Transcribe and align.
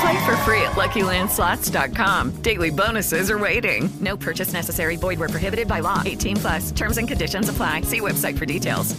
Play 0.00 0.26
for 0.26 0.36
free 0.38 0.62
at 0.62 0.76
LuckyLandSlots.com. 0.76 2.42
Daily 2.42 2.70
bonuses 2.70 3.30
are 3.30 3.38
waiting. 3.38 3.88
No 4.00 4.16
purchase 4.16 4.52
necessary. 4.52 4.96
Void 4.96 5.18
where 5.18 5.28
prohibited 5.28 5.66
by 5.66 5.80
law. 5.80 6.02
18 6.04 6.36
plus. 6.36 6.70
Terms 6.72 6.98
and 6.98 7.08
conditions 7.08 7.48
apply. 7.48 7.82
See 7.82 8.00
website 8.00 8.38
for 8.38 8.46
details. 8.46 8.94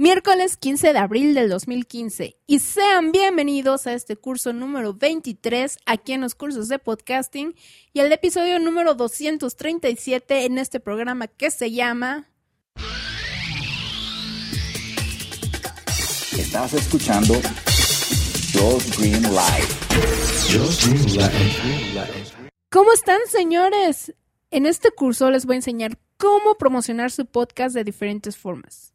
Miércoles 0.00 0.56
15 0.56 0.92
de 0.92 0.98
abril 1.00 1.34
del 1.34 1.48
2015 1.48 2.36
y 2.46 2.60
sean 2.60 3.10
bienvenidos 3.10 3.88
a 3.88 3.94
este 3.94 4.14
curso 4.14 4.52
número 4.52 4.94
23 4.94 5.76
aquí 5.86 6.12
en 6.12 6.20
los 6.20 6.36
cursos 6.36 6.68
de 6.68 6.78
podcasting 6.78 7.56
y 7.92 7.98
el 7.98 8.12
episodio 8.12 8.60
número 8.60 8.94
237 8.94 10.44
en 10.44 10.58
este 10.58 10.78
programa 10.78 11.26
que 11.26 11.50
se 11.50 11.72
llama 11.72 12.28
Estás 16.38 16.74
escuchando 16.74 17.34
Josh 18.52 18.96
Green 18.96 19.22
Live. 19.22 19.68
¿Cómo 22.70 22.92
están 22.92 23.20
señores? 23.28 24.14
En 24.50 24.64
este 24.64 24.90
curso 24.90 25.30
les 25.30 25.44
voy 25.44 25.54
a 25.54 25.56
enseñar 25.56 25.98
cómo 26.16 26.54
promocionar 26.54 27.10
su 27.10 27.26
podcast 27.26 27.74
de 27.74 27.84
diferentes 27.84 28.38
formas. 28.38 28.94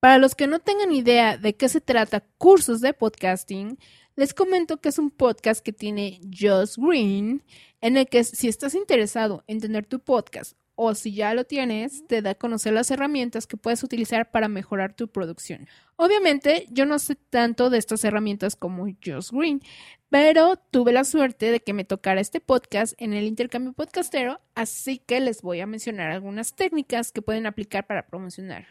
Para 0.00 0.18
los 0.18 0.34
que 0.34 0.48
no 0.48 0.58
tengan 0.58 0.90
idea 0.90 1.36
de 1.36 1.54
qué 1.54 1.68
se 1.68 1.80
trata 1.80 2.24
cursos 2.38 2.80
de 2.80 2.92
podcasting, 2.92 3.78
les 4.16 4.34
comento 4.34 4.80
que 4.80 4.88
es 4.88 4.98
un 4.98 5.10
podcast 5.10 5.64
que 5.64 5.72
tiene 5.72 6.20
Josh 6.36 6.74
Green, 6.76 7.44
en 7.80 7.96
el 7.96 8.08
que 8.08 8.24
si 8.24 8.48
estás 8.48 8.74
interesado 8.74 9.44
en 9.46 9.60
tener 9.60 9.86
tu 9.86 10.00
podcast 10.00 10.56
o 10.80 10.94
si 10.94 11.12
ya 11.12 11.34
lo 11.34 11.42
tienes, 11.42 12.06
te 12.06 12.22
da 12.22 12.30
a 12.30 12.34
conocer 12.36 12.72
las 12.72 12.92
herramientas 12.92 13.48
que 13.48 13.56
puedes 13.56 13.82
utilizar 13.82 14.30
para 14.30 14.46
mejorar 14.46 14.94
tu 14.94 15.08
producción. 15.08 15.66
Obviamente, 15.96 16.68
yo 16.70 16.86
no 16.86 17.00
sé 17.00 17.16
tanto 17.16 17.68
de 17.68 17.78
estas 17.78 18.04
herramientas 18.04 18.54
como 18.54 18.84
Josh 19.04 19.30
Green, 19.32 19.60
pero 20.08 20.54
tuve 20.56 20.92
la 20.92 21.02
suerte 21.02 21.50
de 21.50 21.58
que 21.58 21.72
me 21.72 21.84
tocara 21.84 22.20
este 22.20 22.40
podcast 22.40 22.94
en 22.98 23.12
el 23.12 23.26
intercambio 23.26 23.72
podcastero, 23.72 24.40
así 24.54 24.98
que 24.98 25.18
les 25.18 25.42
voy 25.42 25.58
a 25.58 25.66
mencionar 25.66 26.12
algunas 26.12 26.54
técnicas 26.54 27.10
que 27.10 27.22
pueden 27.22 27.46
aplicar 27.46 27.84
para 27.88 28.06
promocionar. 28.06 28.68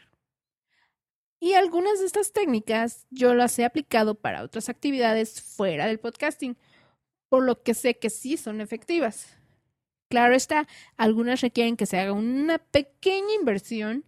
Y 1.42 1.56
algunas 1.56 2.00
de 2.00 2.06
estas 2.06 2.32
técnicas 2.32 3.06
yo 3.10 3.34
las 3.34 3.60
he 3.60 3.66
aplicado 3.66 4.16
para 4.16 4.44
otras 4.44 4.70
actividades 4.70 5.42
fuera 5.42 5.88
del 5.88 6.00
podcasting, 6.00 6.56
por 7.28 7.44
lo 7.44 7.62
que 7.64 7.74
sé 7.74 7.98
que 7.98 8.10
sí 8.10 8.38
son 8.38 8.62
efectivas. 8.62 9.38
Claro 10.10 10.36
está, 10.36 10.68
algunas 10.96 11.42
requieren 11.42 11.76
que 11.76 11.86
se 11.86 12.00
haga 12.00 12.14
una 12.14 12.60
pequeña 12.60 13.34
inversión, 13.40 14.06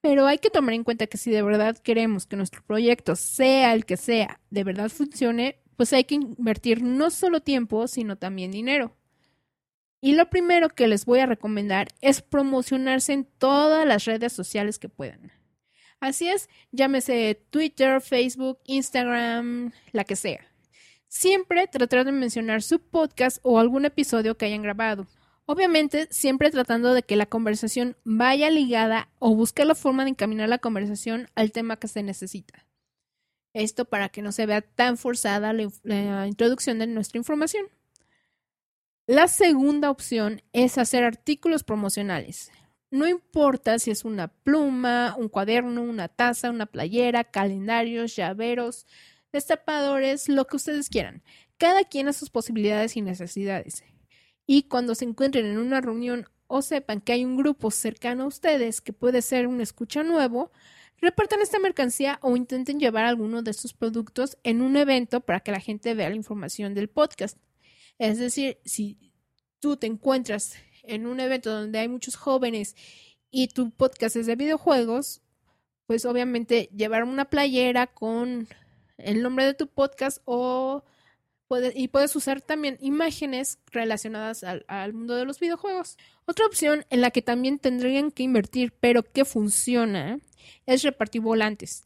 pero 0.00 0.26
hay 0.26 0.38
que 0.38 0.50
tomar 0.50 0.74
en 0.74 0.84
cuenta 0.84 1.06
que 1.06 1.18
si 1.18 1.30
de 1.30 1.42
verdad 1.42 1.76
queremos 1.76 2.26
que 2.26 2.36
nuestro 2.36 2.62
proyecto, 2.62 3.16
sea 3.16 3.74
el 3.74 3.84
que 3.84 3.96
sea, 3.96 4.40
de 4.50 4.64
verdad 4.64 4.88
funcione, 4.88 5.58
pues 5.76 5.92
hay 5.92 6.04
que 6.04 6.14
invertir 6.14 6.82
no 6.82 7.10
solo 7.10 7.40
tiempo, 7.40 7.86
sino 7.86 8.16
también 8.16 8.50
dinero. 8.50 8.96
Y 10.00 10.14
lo 10.14 10.28
primero 10.30 10.70
que 10.70 10.88
les 10.88 11.04
voy 11.04 11.20
a 11.20 11.26
recomendar 11.26 11.88
es 12.00 12.22
promocionarse 12.22 13.12
en 13.12 13.24
todas 13.24 13.86
las 13.86 14.04
redes 14.04 14.32
sociales 14.32 14.78
que 14.78 14.88
puedan. 14.88 15.32
Así 16.00 16.28
es, 16.28 16.48
llámese 16.72 17.40
Twitter, 17.50 18.00
Facebook, 18.00 18.58
Instagram, 18.64 19.70
la 19.92 20.02
que 20.02 20.16
sea. 20.16 20.44
Siempre 21.06 21.68
tratar 21.68 22.04
de 22.04 22.10
mencionar 22.10 22.62
su 22.62 22.80
podcast 22.80 23.38
o 23.42 23.60
algún 23.60 23.84
episodio 23.84 24.36
que 24.36 24.46
hayan 24.46 24.62
grabado. 24.62 25.06
Obviamente, 25.46 26.06
siempre 26.10 26.50
tratando 26.50 26.94
de 26.94 27.02
que 27.02 27.16
la 27.16 27.26
conversación 27.26 27.96
vaya 28.04 28.48
ligada 28.48 29.08
o 29.18 29.34
busque 29.34 29.64
la 29.64 29.74
forma 29.74 30.04
de 30.04 30.10
encaminar 30.10 30.48
la 30.48 30.58
conversación 30.58 31.28
al 31.34 31.52
tema 31.52 31.76
que 31.76 31.88
se 31.88 32.02
necesita. 32.02 32.66
Esto 33.52 33.84
para 33.84 34.08
que 34.08 34.22
no 34.22 34.32
se 34.32 34.46
vea 34.46 34.62
tan 34.62 34.96
forzada 34.96 35.52
la, 35.52 35.68
la 35.82 36.26
introducción 36.26 36.78
de 36.78 36.86
nuestra 36.86 37.18
información. 37.18 37.66
La 39.06 39.26
segunda 39.26 39.90
opción 39.90 40.42
es 40.52 40.78
hacer 40.78 41.04
artículos 41.04 41.64
promocionales. 41.64 42.52
No 42.90 43.08
importa 43.08 43.78
si 43.78 43.90
es 43.90 44.04
una 44.04 44.28
pluma, 44.28 45.16
un 45.18 45.28
cuaderno, 45.28 45.82
una 45.82 46.08
taza, 46.08 46.50
una 46.50 46.66
playera, 46.66 47.24
calendarios, 47.24 48.14
llaveros, 48.14 48.86
destapadores, 49.32 50.28
lo 50.28 50.46
que 50.46 50.56
ustedes 50.56 50.88
quieran. 50.88 51.22
Cada 51.56 51.84
quien 51.84 52.08
a 52.08 52.12
sus 52.12 52.30
posibilidades 52.30 52.96
y 52.96 53.02
necesidades. 53.02 53.82
Y 54.46 54.64
cuando 54.64 54.94
se 54.94 55.04
encuentren 55.04 55.46
en 55.46 55.58
una 55.58 55.80
reunión 55.80 56.26
o 56.46 56.62
sepan 56.62 57.00
que 57.00 57.12
hay 57.12 57.24
un 57.24 57.36
grupo 57.36 57.70
cercano 57.70 58.24
a 58.24 58.26
ustedes 58.26 58.80
que 58.80 58.92
puede 58.92 59.22
ser 59.22 59.46
un 59.46 59.60
escucha 59.60 60.02
nuevo, 60.02 60.52
repartan 61.00 61.40
esta 61.40 61.58
mercancía 61.58 62.18
o 62.22 62.36
intenten 62.36 62.78
llevar 62.78 63.04
alguno 63.04 63.42
de 63.42 63.50
estos 63.50 63.72
productos 63.74 64.38
en 64.42 64.62
un 64.62 64.76
evento 64.76 65.20
para 65.20 65.40
que 65.40 65.50
la 65.50 65.60
gente 65.60 65.94
vea 65.94 66.10
la 66.10 66.16
información 66.16 66.74
del 66.74 66.88
podcast. 66.88 67.38
Es 67.98 68.18
decir, 68.18 68.58
si 68.64 69.12
tú 69.60 69.76
te 69.76 69.86
encuentras 69.86 70.54
en 70.82 71.06
un 71.06 71.20
evento 71.20 71.50
donde 71.50 71.78
hay 71.78 71.88
muchos 71.88 72.16
jóvenes 72.16 72.76
y 73.30 73.48
tu 73.48 73.70
podcast 73.70 74.16
es 74.16 74.26
de 74.26 74.36
videojuegos, 74.36 75.22
pues 75.86 76.04
obviamente 76.04 76.68
llevar 76.74 77.04
una 77.04 77.26
playera 77.26 77.86
con 77.86 78.46
el 78.98 79.22
nombre 79.22 79.46
de 79.46 79.54
tu 79.54 79.68
podcast 79.68 80.18
o 80.24 80.84
y 81.74 81.88
puedes 81.88 82.14
usar 82.16 82.40
también 82.40 82.78
imágenes 82.80 83.58
relacionadas 83.70 84.44
al, 84.44 84.92
mundo 84.92 85.14
de 85.14 85.24
los 85.24 85.40
videojuegos. 85.40 85.96
Otra 86.26 86.46
opción 86.46 86.84
en 86.90 87.00
la 87.00 87.10
que 87.10 87.22
también 87.22 87.58
tendrían 87.58 88.10
que 88.10 88.22
invertir, 88.22 88.72
pero 88.80 89.02
que 89.02 89.24
funciona, 89.24 90.18
es 90.66 90.82
repartir 90.82 91.22
volantes. 91.22 91.84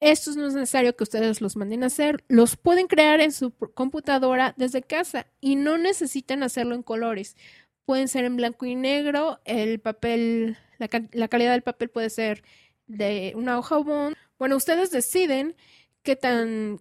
Esto 0.00 0.32
no 0.32 0.48
es 0.48 0.54
necesario 0.54 0.96
que 0.96 1.04
ustedes 1.04 1.40
los 1.40 1.56
manden 1.56 1.82
a 1.82 1.86
hacer, 1.86 2.24
los 2.28 2.56
pueden 2.56 2.88
crear 2.88 3.20
en 3.20 3.32
su 3.32 3.52
computadora 3.52 4.54
desde 4.58 4.82
casa 4.82 5.26
y 5.40 5.56
no 5.56 5.78
necesitan 5.78 6.42
hacerlo 6.42 6.74
en 6.74 6.82
colores 6.82 7.36
pueden 7.84 8.08
ser 8.08 8.24
en 8.24 8.36
blanco 8.36 8.66
y 8.66 8.74
negro, 8.74 9.40
el 9.44 9.80
papel, 9.80 10.56
la, 10.78 11.28
calidad 11.28 11.52
del 11.52 11.62
papel 11.62 11.90
puede 11.90 12.10
ser 12.10 12.42
de 12.86 13.32
una 13.36 13.58
hoja 13.58 13.78
bond. 13.78 14.16
Bueno, 14.38 14.56
ustedes 14.56 14.90
deciden 14.90 15.56
qué 16.02 16.16
tan 16.16 16.80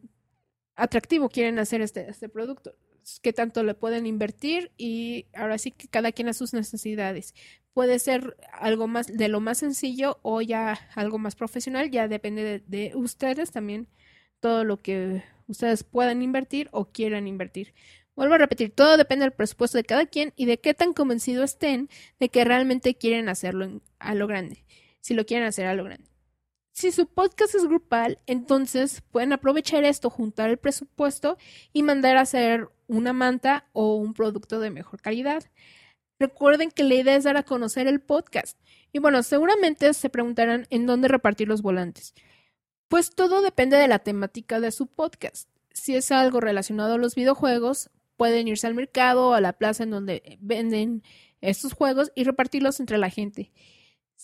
atractivo 0.76 1.30
quieren 1.30 1.60
hacer 1.60 1.82
este, 1.82 2.10
este 2.10 2.30
producto, 2.30 2.76
qué 3.22 3.34
tanto 3.34 3.64
le 3.64 3.74
pueden 3.76 4.06
invertir 4.06 4.72
y 4.78 5.28
ahora 5.34 5.58
sí 5.58 5.72
que 5.72 5.88
cada 5.88 6.12
quien 6.12 6.30
a 6.30 6.34
sus 6.34 6.54
necesidades. 6.54 7.34
Puede 7.74 7.98
ser 8.00 8.38
algo 8.54 8.88
más 8.88 9.08
de 9.08 9.28
lo 9.28 9.40
más 9.40 9.58
sencillo 9.58 10.20
o 10.22 10.42
ya 10.42 10.80
algo 10.96 11.18
más 11.18 11.36
profesional, 11.36 11.90
ya 11.90 12.08
depende 12.08 12.44
de, 12.44 12.64
de 12.68 12.96
ustedes 12.96 13.52
también 13.52 13.88
todo 14.40 14.64
lo 14.64 14.82
que 14.82 15.24
ustedes 15.48 15.84
puedan 15.84 16.22
invertir 16.22 16.70
o 16.72 16.86
quieran 16.86 17.28
invertir. 17.28 17.74
Vuelvo 18.16 18.36
a 18.36 18.38
repetir, 18.38 18.72
todo 18.72 18.96
depende 18.98 19.26
del 19.26 19.32
presupuesto 19.32 19.78
de 19.78 19.84
cada 19.84 20.06
quien 20.06 20.34
y 20.36 20.46
de 20.46 20.60
qué 20.60 20.76
tan 20.76 20.94
convencidos 20.94 21.52
estén 21.52 21.90
de 22.20 22.30
que 22.30 22.46
realmente 22.46 22.96
quieren 22.96 23.28
hacerlo 23.28 23.82
a 23.98 24.14
lo 24.14 24.28
grande, 24.28 24.66
si 25.02 25.16
lo 25.16 25.26
quieren 25.26 25.48
hacer 25.48 25.66
a 25.66 25.74
lo 25.74 25.84
grande. 25.84 26.13
Si 26.74 26.92
su 26.92 27.06
podcast 27.06 27.54
es 27.54 27.66
grupal, 27.66 28.18
entonces 28.26 29.04
pueden 29.12 29.32
aprovechar 29.32 29.84
esto, 29.84 30.10
juntar 30.10 30.50
el 30.50 30.58
presupuesto 30.58 31.38
y 31.72 31.84
mandar 31.84 32.18
a 32.18 32.22
hacer 32.22 32.68
una 32.88 33.14
manta 33.14 33.70
o 33.74 33.96
un 33.96 34.16
producto 34.16 34.60
de 34.60 34.72
mejor 34.72 35.00
calidad. 35.00 35.44
Recuerden 36.20 36.72
que 36.72 36.84
la 36.84 36.96
idea 36.96 37.16
es 37.16 37.26
dar 37.26 37.38
a 37.38 37.44
conocer 37.44 37.86
el 37.86 38.02
podcast. 38.02 38.58
Y 38.92 38.98
bueno, 38.98 39.22
seguramente 39.22 39.94
se 39.94 40.10
preguntarán 40.10 40.66
en 40.72 40.88
dónde 40.88 41.08
repartir 41.10 41.48
los 41.48 41.62
volantes. 41.62 42.16
Pues 42.88 43.12
todo 43.12 43.44
depende 43.44 43.78
de 43.78 43.88
la 43.88 44.00
temática 44.00 44.60
de 44.60 44.72
su 44.72 44.88
podcast. 44.88 45.50
Si 45.72 45.96
es 45.96 46.12
algo 46.12 46.40
relacionado 46.40 46.96
a 46.96 46.98
los 46.98 47.14
videojuegos, 47.14 47.92
pueden 48.18 48.48
irse 48.48 48.66
al 48.66 48.74
mercado 48.74 49.30
o 49.30 49.34
a 49.34 49.42
la 49.42 49.54
plaza 49.54 49.84
en 49.84 49.92
donde 49.92 50.40
venden 50.42 51.04
estos 51.40 51.74
juegos 51.74 52.12
y 52.16 52.24
repartirlos 52.24 52.80
entre 52.80 52.98
la 52.98 53.12
gente. 53.12 53.52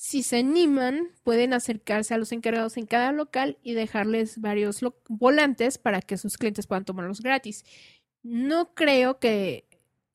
Si 0.01 0.23
se 0.23 0.37
animan, 0.37 1.09
pueden 1.23 1.51
acercarse 1.51 2.13
a 2.13 2.17
los 2.17 2.31
encargados 2.31 2.77
en 2.77 2.85
cada 2.85 3.11
local 3.11 3.57
y 3.61 3.73
dejarles 3.73 4.39
varios 4.39 4.79
volantes 5.09 5.77
para 5.77 5.99
que 6.01 6.17
sus 6.17 6.37
clientes 6.37 6.67
puedan 6.67 6.85
tomarlos 6.85 7.19
gratis. 7.19 7.65
No 8.23 8.73
creo 8.73 9.19
que 9.19 9.67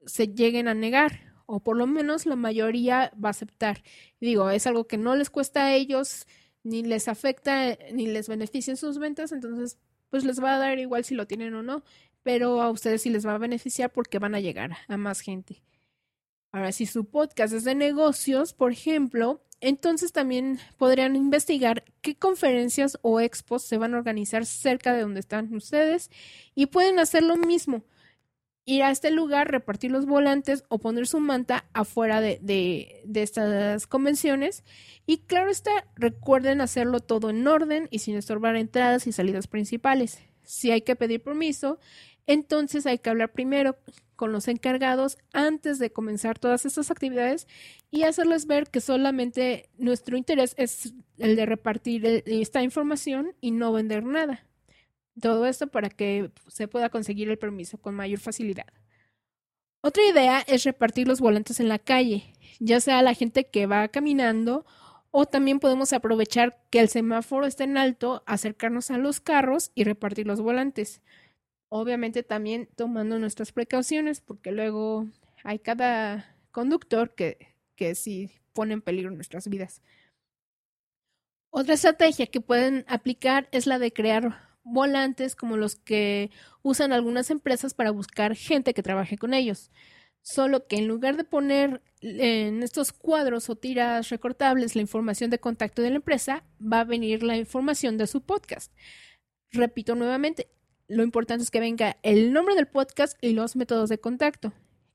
se 0.07 0.29
lleguen 0.29 0.69
a 0.69 0.75
negar, 0.75 1.35
o 1.45 1.61
por 1.63 1.77
lo 1.77 1.87
menos 1.87 2.25
la 2.25 2.35
mayoría 2.35 3.13
va 3.23 3.29
a 3.29 3.33
aceptar. 3.33 3.83
Digo, 4.23 4.49
es 4.49 4.67
algo 4.67 4.87
que 4.87 4.97
no 4.97 5.17
les 5.17 5.29
cuesta 5.29 5.67
a 5.67 5.75
ellos, 5.75 6.27
ni 6.63 6.83
les 6.83 7.07
afecta, 7.07 7.77
ni 7.93 8.07
les 8.07 8.27
beneficia 8.27 8.71
en 8.71 8.79
sus 8.79 8.99
ventas, 8.99 9.33
entonces 9.33 9.79
pues 10.09 10.25
les 10.25 10.43
va 10.43 10.55
a 10.55 10.59
dar 10.59 10.79
igual 10.79 11.05
si 11.05 11.15
lo 11.15 11.27
tienen 11.27 11.53
o 11.53 11.63
no, 11.63 11.85
pero 12.23 12.63
a 12.63 12.71
ustedes 12.71 13.03
sí 13.03 13.11
les 13.11 13.27
va 13.27 13.35
a 13.35 13.39
beneficiar 13.39 13.93
porque 13.93 14.19
van 14.19 14.35
a 14.35 14.41
llegar 14.41 14.79
a 14.89 14.97
más 14.97 15.21
gente. 15.21 15.63
Ahora, 16.53 16.73
si 16.73 16.87
su 16.87 17.05
podcast 17.05 17.53
es 17.53 17.65
de 17.65 17.75
negocios, 17.75 18.55
por 18.55 18.73
ejemplo, 18.73 19.43
entonces 19.65 20.13
también 20.13 20.59
podrían 20.77 21.17
investigar 21.17 21.85
qué 22.03 22.15
conferencias 22.15 22.99
o 23.01 23.19
expos 23.21 23.63
se 23.63 23.79
van 23.79 23.95
a 23.95 23.99
organizar 23.99 24.45
cerca 24.45 24.93
de 24.93 25.01
donde 25.01 25.21
están 25.21 25.53
ustedes 25.55 26.11
y 26.55 26.67
pueden 26.67 26.99
hacer 26.99 27.23
lo 27.23 27.37
mismo. 27.37 27.83
Ir 28.67 28.83
a 28.83 28.91
este 28.91 29.11
lugar, 29.11 29.51
repartir 29.51 29.91
los 29.91 30.07
volantes 30.07 30.65
o 30.69 30.79
poner 30.79 31.07
su 31.07 31.19
manta 31.21 31.67
afuera 31.73 32.21
de, 32.21 32.39
de, 32.41 33.23
estas 33.23 33.87
convenciones. 33.87 34.65
Y 35.07 35.19
claro 35.19 35.51
está, 35.51 35.87
recuerden 35.97 36.61
hacerlo 36.61 37.01
todo 37.01 37.31
en 37.31 37.47
orden 37.47 37.89
y 37.91 37.99
sin 38.01 38.17
estorbar 38.17 38.57
entradas 38.57 39.07
y 39.07 39.13
salidas 39.13 39.49
principales. 39.49 40.19
Si 40.45 40.71
hay 40.71 40.83
que 40.83 40.97
pedir 40.97 41.23
permiso, 41.23 41.79
entonces 42.27 42.87
hay 42.87 42.99
que 42.99 43.11
hablar 43.11 43.33
primero 43.33 43.77
con 44.17 44.33
los 44.33 44.49
encargados 44.49 45.19
antes 45.33 45.79
de 45.79 45.91
comenzar 45.91 46.39
todas 46.39 46.65
estas 46.65 46.91
actividades 46.91 47.47
y 47.91 48.05
hacerles 48.05 48.47
ver 48.47 48.69
que 48.71 48.81
solamente 48.81 49.69
nuestro 49.77 50.17
interés 50.17 50.55
es 50.57 50.95
el 51.19 51.37
de 51.37 51.47
repartir 51.47 52.23
esta 52.27 52.63
información 52.63 53.35
y 53.41 53.51
no 53.51 53.73
vender 53.73 54.05
nada. 54.05 54.47
Todo 55.21 55.47
esto 55.47 55.69
para 55.69 55.91
que 55.91 56.31
se 56.49 56.69
pueda 56.69 56.89
conseguir 56.89 57.29
el 57.29 57.39
permiso 57.39 57.79
con 57.79 57.95
mayor 57.95 58.19
facilidad. 58.19 58.67
Otra 59.81 60.03
idea 60.05 60.43
es 60.47 60.65
repartir 60.65 61.07
los 61.07 61.21
volantes 61.21 61.61
en 61.61 61.69
la 61.69 61.79
calle, 61.79 62.33
ya 62.59 62.81
sea 62.81 63.03
la 63.03 63.15
gente 63.15 63.45
que 63.45 63.67
va 63.67 63.89
caminando 63.89 64.65
o 65.11 65.27
también 65.27 65.61
podemos 65.61 65.93
aprovechar 65.93 66.59
que 66.71 66.81
el 66.81 66.89
semáforo 66.89 67.47
está 67.47 67.63
en 67.63 67.77
alto, 67.77 68.25
acercarnos 68.27 68.91
a 68.91 68.99
los 68.99 69.21
carros 69.21 69.71
y 69.75 69.85
repartir 69.85 70.27
los 70.27 70.41
volantes. 70.41 71.03
Obviamente 71.69 72.23
también 72.23 72.69
tomando 72.77 73.19
nuestras 73.19 73.53
precauciones 73.53 74.21
porque 74.21 74.53
luego 74.53 75.07
hay 75.43 75.59
cada 75.59 76.37
conductor 76.51 77.15
que, 77.15 77.57
que 77.77 77.95
sí 77.95 78.31
pone 78.53 78.75
en 78.75 78.83
peligro 78.83 79.11
nuestras 79.11 79.49
vidas. 79.49 79.83
Otra 81.51 81.75
estrategia 81.75 82.27
que 82.27 82.41
pueden 82.41 82.85
aplicar 82.89 83.49
es 83.53 83.67
la 83.67 83.79
de 83.79 83.93
crear 83.93 84.55
volantes 84.65 85.37
como 85.37 85.57
los 85.57 85.77
que 85.77 86.31
usan 86.63 86.93
algunas 86.93 87.31
empresas 87.31 87.75
para 87.75 87.91
buscar 87.91 88.35
gente 88.35 88.75
que 88.75 88.83
trabaje 88.83 89.19
con 89.19 89.35
ellos. 89.35 89.71
Solo 90.23 90.67
que 90.67 90.77
en 90.77 90.89
lugar 90.89 91.17
de 91.17 91.25
poner 91.25 91.83
en 92.01 92.63
estos 92.63 92.93
cuadros 92.93 93.51
o 93.51 93.57
tiras 93.57 94.09
recortables 94.09 94.75
la 94.75 94.83
información 94.83 95.31
de 95.31 95.39
contacto 95.39 95.83
de 95.83 95.91
la 95.91 95.97
empresa, 95.97 96.45
va 96.61 96.81
a 96.81 96.85
venir 96.85 97.23
la 97.23 97.37
información 97.37 97.99
de 97.99 98.07
su 98.07 98.23
podcast. 98.23 98.73
Repito 99.53 99.95
nuevamente, 99.95 100.49
lo 100.89 101.03
importante 101.03 101.43
es 101.45 101.51
que 101.51 101.61
venga 101.61 101.97
el 102.03 102.33
nombre 102.33 102.55
del 102.55 102.67
podcast 102.67 103.17
y 103.23 103.31
los 103.33 103.57
métodos 103.57 103.89
de 103.89 103.99
contacto. 103.99 104.53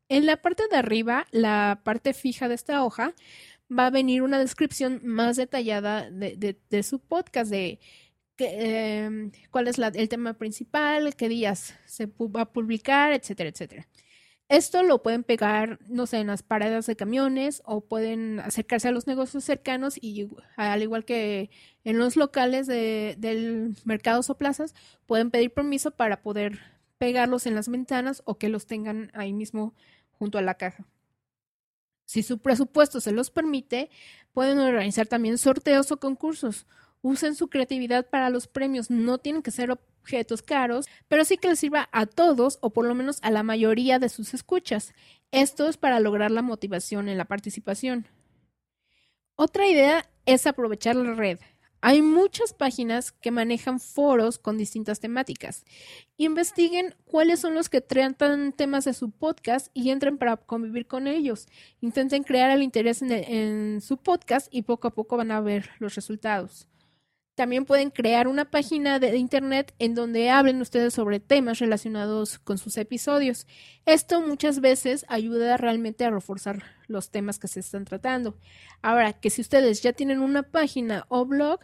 En 0.09 0.25
la 0.25 0.37
parte 0.41 0.63
de 0.69 0.77
arriba, 0.77 1.27
la 1.31 1.81
parte 1.83 2.13
fija 2.13 2.47
de 2.47 2.55
esta 2.55 2.83
hoja, 2.83 3.13
va 3.71 3.87
a 3.87 3.91
venir 3.91 4.23
una 4.23 4.39
descripción 4.39 5.01
más 5.03 5.35
detallada 5.37 6.09
de, 6.09 6.35
de- 6.35 6.59
de 6.69 6.83
su 6.83 6.99
podcast, 6.99 7.51
de 7.51 7.79
eh, 8.39 9.31
cuál 9.51 9.67
es 9.67 9.77
la- 9.77 9.89
el 9.89 10.09
tema 10.09 10.33
principal, 10.35 11.15
qué 11.15 11.29
días 11.29 11.75
se 11.85 12.07
va 12.07 12.41
a 12.41 12.51
publicar, 12.51 13.11
etcétera, 13.13 13.49
etcétera. 13.49 13.87
Esto 14.49 14.81
lo 14.81 15.03
pueden 15.03 15.23
pegar, 15.23 15.79
no 15.87 16.07
sé, 16.07 16.17
en 16.17 16.27
las 16.27 16.41
paradas 16.41 16.87
de 16.87 16.95
camiones 16.95 17.61
o 17.65 17.81
pueden 17.81 18.39
acercarse 18.39 18.87
a 18.87 18.91
los 18.91 19.05
negocios 19.05 19.43
cercanos 19.43 19.95
y 20.01 20.27
al 20.55 20.81
igual 20.81 21.05
que 21.05 21.51
en 21.83 21.99
los 21.99 22.15
locales 22.15 22.65
de, 22.65 23.15
del 23.19 23.75
mercados 23.85 24.31
o 24.31 24.37
plazas, 24.37 24.73
pueden 25.05 25.29
pedir 25.29 25.53
permiso 25.53 25.91
para 25.91 26.23
poder 26.23 26.59
pegarlos 26.97 27.45
en 27.45 27.53
las 27.53 27.69
ventanas 27.69 28.23
o 28.25 28.39
que 28.39 28.49
los 28.49 28.65
tengan 28.65 29.11
ahí 29.13 29.33
mismo 29.33 29.75
junto 30.13 30.39
a 30.39 30.41
la 30.41 30.55
caja. 30.55 30.87
Si 32.05 32.23
su 32.23 32.39
presupuesto 32.39 33.01
se 33.01 33.11
los 33.11 33.29
permite, 33.29 33.91
pueden 34.33 34.57
organizar 34.57 35.05
también 35.05 35.37
sorteos 35.37 35.91
o 35.91 35.99
concursos. 35.99 36.65
Usen 37.01 37.35
su 37.35 37.47
creatividad 37.47 38.09
para 38.09 38.29
los 38.29 38.47
premios. 38.47 38.89
No 38.89 39.17
tienen 39.17 39.41
que 39.41 39.51
ser 39.51 39.71
objetos 39.71 40.41
caros, 40.41 40.87
pero 41.07 41.23
sí 41.25 41.37
que 41.37 41.49
les 41.49 41.59
sirva 41.59 41.89
a 41.91 42.05
todos 42.05 42.57
o 42.61 42.71
por 42.71 42.85
lo 42.85 42.95
menos 42.95 43.19
a 43.21 43.31
la 43.31 43.43
mayoría 43.43 43.99
de 43.99 44.09
sus 44.09 44.33
escuchas. 44.33 44.93
Esto 45.31 45.69
es 45.69 45.77
para 45.77 45.99
lograr 45.99 46.31
la 46.31 46.41
motivación 46.41 47.07
en 47.09 47.17
la 47.17 47.25
participación. 47.25 48.07
Otra 49.35 49.67
idea 49.67 50.09
es 50.25 50.47
aprovechar 50.47 50.95
la 50.95 51.13
red. 51.13 51.39
Hay 51.81 52.01
muchas 52.01 52.53
páginas 52.53 53.13
que 53.13 53.31
manejan 53.31 53.79
foros 53.79 54.37
con 54.37 54.57
distintas 54.57 54.99
temáticas. 54.99 55.63
Investiguen 56.17 56.93
cuáles 57.05 57.39
son 57.39 57.53
los 57.53 57.69
que 57.69 57.79
tratan 57.79 58.51
temas 58.51 58.83
de 58.83 58.93
su 58.93 59.11
podcast 59.11 59.67
y 59.73 59.91
entren 59.91 60.17
para 60.17 60.35
convivir 60.35 60.87
con 60.87 61.07
ellos. 61.07 61.47
Intenten 61.79 62.23
crear 62.23 62.51
el 62.51 62.63
interés 62.63 63.01
en, 63.01 63.11
en 63.11 63.81
su 63.81 63.95
podcast 63.95 64.47
y 64.51 64.63
poco 64.63 64.89
a 64.89 64.93
poco 64.93 65.15
van 65.15 65.31
a 65.31 65.39
ver 65.39 65.69
los 65.79 65.95
resultados. 65.95 66.67
También 67.39 67.63
pueden 67.63 67.89
crear 67.89 68.27
una 68.27 68.51
página 68.51 68.99
de 68.99 69.15
internet 69.15 69.73
en 69.79 69.95
donde 69.95 70.29
hablen 70.29 70.59
ustedes 70.59 70.93
sobre 70.93 71.21
temas 71.21 71.59
relacionados 71.59 72.37
con 72.37 72.57
sus 72.57 72.75
episodios. 72.75 73.47
Esto 73.85 74.19
muchas 74.19 74.59
veces 74.59 75.05
ayuda 75.07 75.55
realmente 75.55 76.03
a 76.03 76.09
reforzar 76.09 76.61
los 76.87 77.11
temas 77.11 77.39
que 77.39 77.47
se 77.47 77.61
están 77.61 77.85
tratando. 77.85 78.35
Ahora, 78.81 79.13
que 79.13 79.29
si 79.29 79.39
ustedes 79.39 79.81
ya 79.81 79.93
tienen 79.93 80.19
una 80.19 80.43
página 80.43 81.05
o 81.07 81.25
blog, 81.25 81.61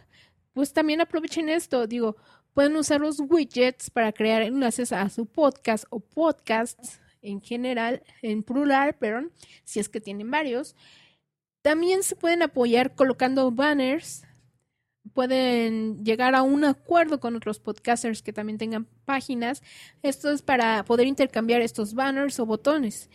pues 0.54 0.72
también 0.72 1.02
aprovechen 1.02 1.50
esto. 1.50 1.86
Digo, 1.86 2.16
pueden 2.54 2.74
usar 2.76 3.02
los 3.02 3.20
widgets 3.20 3.90
para 3.90 4.12
crear 4.12 4.40
enlaces 4.40 4.92
a 4.92 5.10
su 5.10 5.26
podcast 5.26 5.84
o 5.90 6.00
podcasts 6.00 7.02
en 7.20 7.42
general, 7.42 8.02
en 8.22 8.42
plural, 8.42 8.94
perdón, 8.94 9.30
si 9.64 9.78
es 9.78 9.90
que 9.90 10.00
tienen 10.00 10.30
varios. 10.30 10.74
También 11.60 12.02
se 12.02 12.16
pueden 12.16 12.40
apoyar 12.40 12.94
colocando 12.94 13.50
banners 13.50 14.22
pueden 15.12 16.04
llegar 16.04 16.34
a 16.34 16.42
un 16.42 16.64
acuerdo 16.64 17.20
con 17.20 17.36
otros 17.36 17.60
podcasters 17.60 18.22
que 18.22 18.32
también 18.32 18.58
tengan 18.58 18.86
páginas. 19.04 19.62
Esto 20.02 20.30
es 20.30 20.42
para 20.42 20.84
poder 20.84 21.06
intercambiar 21.06 21.60
estos 21.60 21.94
banners 21.94 22.38
o 22.40 22.46
botones. 22.46 23.10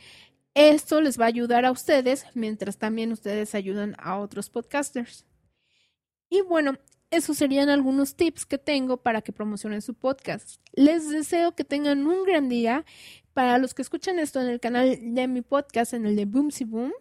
Esto 0.54 1.00
les 1.02 1.20
va 1.20 1.26
a 1.26 1.30
ayudar 1.30 1.66
a 1.66 1.72
ustedes 1.72 2.26
mientras 2.34 2.78
también 2.78 3.12
ustedes 3.12 3.56
ayudan 3.56 3.96
a 4.00 4.18
otros 4.18 4.50
podcasters. 4.50 5.26
Y 6.30 6.42
bueno, 6.42 6.78
esos 7.10 7.38
serían 7.38 7.70
algunos 7.70 8.16
tips 8.16 8.46
que 8.46 8.58
tengo 8.58 8.98
para 8.98 9.22
que 9.22 9.34
promocionen 9.34 9.82
su 9.82 9.94
podcast. 9.94 10.62
Les 10.74 11.10
deseo 11.10 11.56
que 11.56 11.64
tengan 11.64 12.08
un 12.08 12.24
gran 12.24 12.50
día. 12.50 12.86
Para 13.34 13.58
los 13.58 13.74
que 13.74 13.82
escuchan 13.82 14.20
esto 14.20 14.42
en 14.42 14.48
el 14.48 14.60
canal 14.60 14.98
de 15.02 15.28
mi 15.30 15.42
podcast, 15.42 15.94
en 15.94 16.06
el 16.06 16.18
de 16.18 16.26
Boomsy 16.26 16.66
Boom, 16.66 16.92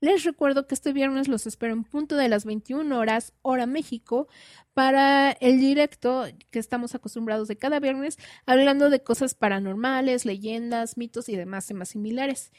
les 0.00 0.24
recuerdo 0.24 0.66
que 0.66 0.74
este 0.74 0.92
viernes 0.92 1.28
los 1.28 1.46
espero 1.46 1.72
en 1.72 1.84
punto 1.84 2.16
de 2.16 2.28
las 2.28 2.44
21 2.44 2.96
horas, 2.96 3.32
hora 3.42 3.66
México, 3.66 4.28
para 4.74 5.32
el 5.32 5.58
directo 5.58 6.26
que 6.50 6.58
estamos 6.58 6.94
acostumbrados 6.94 7.48
de 7.48 7.56
cada 7.56 7.80
viernes, 7.80 8.18
hablando 8.46 8.90
de 8.90 9.02
cosas 9.02 9.34
paranormales, 9.34 10.24
leyendas, 10.24 10.96
mitos 10.96 11.28
y 11.28 11.36
demás 11.36 11.66
temas 11.66 11.88
similares. 11.88 12.52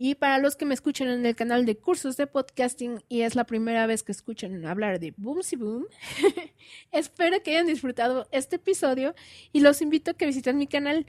Y 0.00 0.14
para 0.14 0.38
los 0.38 0.54
que 0.54 0.64
me 0.64 0.74
escuchan 0.74 1.08
en 1.08 1.26
el 1.26 1.34
canal 1.34 1.66
de 1.66 1.76
cursos 1.76 2.16
de 2.16 2.28
podcasting 2.28 3.02
y 3.08 3.22
es 3.22 3.34
la 3.34 3.44
primera 3.44 3.84
vez 3.88 4.04
que 4.04 4.12
escuchan 4.12 4.64
hablar 4.64 5.00
de 5.00 5.12
Boomsy 5.16 5.56
Boom, 5.56 5.86
espero 6.92 7.42
que 7.42 7.50
hayan 7.50 7.66
disfrutado 7.66 8.28
este 8.30 8.56
episodio 8.56 9.16
y 9.52 9.58
los 9.58 9.82
invito 9.82 10.12
a 10.12 10.14
que 10.14 10.26
visiten 10.26 10.56
mi 10.56 10.68
canal. 10.68 11.04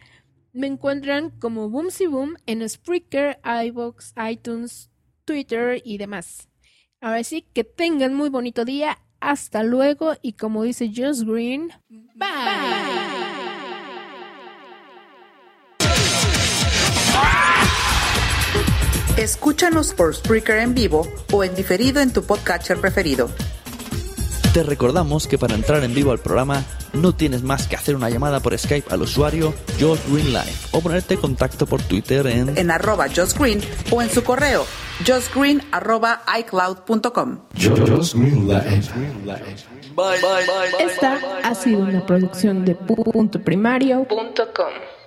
Me 0.54 0.66
encuentran 0.66 1.30
como 1.30 1.70
Boomsy 1.70 2.08
Boom 2.08 2.38
en 2.48 2.68
Spreaker, 2.68 3.40
iVoox, 3.46 4.14
iTunes, 4.28 4.90
Twitter 5.30 5.80
y 5.86 6.00
demás. 6.00 6.50
Ahora 7.02 7.24
sí, 7.24 7.46
que 7.54 7.64
tengan 7.64 8.16
muy 8.16 8.30
bonito 8.30 8.66
día. 8.66 8.98
Hasta 9.20 9.62
luego 9.62 10.16
y 10.24 10.34
como 10.34 10.64
dice 10.64 10.92
Just 10.96 11.22
Green, 11.22 11.72
bye. 12.16 12.28
Escúchanos 19.18 19.94
por 19.94 20.16
Spreaker 20.16 20.58
en 20.58 20.74
vivo 20.74 21.08
o 21.32 21.44
en 21.44 21.54
diferido 21.54 22.02
en 22.02 22.12
tu 22.12 22.24
podcatcher 22.24 22.82
preferido. 22.82 23.30
Te 24.54 24.64
recordamos 24.64 25.28
que 25.28 25.38
para 25.38 25.54
entrar 25.54 25.84
en 25.84 25.94
vivo 25.94 26.12
al 26.12 26.20
programa 26.20 26.64
no 26.94 27.14
tienes 27.14 27.44
más 27.44 27.68
que 27.68 27.76
hacer 27.76 27.96
una 27.96 28.10
llamada 28.10 28.40
por 28.40 28.58
Skype 28.58 28.92
al 28.92 29.04
usuario 29.04 29.54
Josh 29.80 30.00
Green 30.10 30.34
Live 30.34 30.56
o 30.72 30.82
ponerte 30.82 31.14
en 31.14 31.22
contacto 31.22 31.68
por 31.68 31.84
Twitter 31.84 32.26
en, 32.26 32.58
en 32.58 32.72
arroba 32.72 33.06
Josh 33.16 33.34
Green 33.38 33.62
o 33.92 34.02
en 34.02 34.10
su 34.10 34.24
correo 34.24 34.66
joshgreen 35.06 35.62
arroba 35.72 36.22
icloud.com. 36.40 37.40
Esta 40.80 41.20
ha 41.44 41.56
sido 41.56 41.82
una 41.82 42.06
producción 42.06 42.66
de 42.66 42.76
puntoprimario.com. 42.76 44.99